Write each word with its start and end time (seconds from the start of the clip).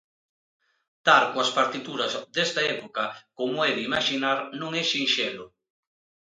Dar 1.05 1.23
coas 1.31 1.51
partituras 1.57 2.11
desta 2.35 2.61
época, 2.75 3.05
como 3.39 3.57
é 3.67 3.69
de 3.75 3.81
imaxinar 3.89 4.37
non 4.59 4.71
é 4.81 4.83
sinxelo. 4.93 5.45